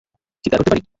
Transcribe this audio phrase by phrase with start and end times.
[0.45, 0.81] চিৎকার করতে পারি?